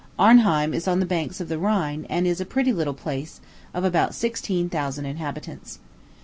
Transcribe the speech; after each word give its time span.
Arnheim 0.17 0.73
is 0.73 0.87
on 0.87 0.99
the 0.99 1.05
banks 1.05 1.39
of 1.39 1.47
the 1.47 1.59
Rhine, 1.59 2.07
and 2.09 2.25
is 2.25 2.41
a 2.41 2.43
pretty 2.43 2.73
little 2.73 2.95
place, 2.95 3.39
of 3.71 3.83
about 3.83 4.15
sixteen 4.15 4.67
thousand 4.67 5.05
inhabitants. 5.05 5.77